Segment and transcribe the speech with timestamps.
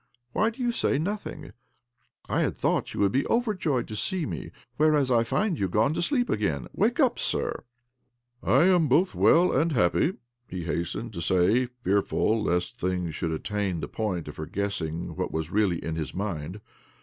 [0.33, 1.51] 'Why do you say nothing?
[2.27, 5.69] I had thought you would be over joyed to see me, whereas I find you
[5.69, 6.65] gone to sleep again!
[6.73, 7.63] Wake up, sir!""
[8.43, 10.13] I am both well and happy,"
[10.47, 15.31] he hastened to say— fearful lest things should attain the point of her guessing what
[15.31, 16.61] was really in his mind.